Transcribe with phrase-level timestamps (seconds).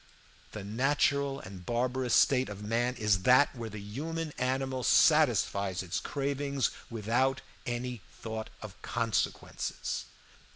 [0.53, 5.99] The natural and barbarous state of man is that where the human animal satisfies its
[5.99, 10.05] cravings without any thought of consequences.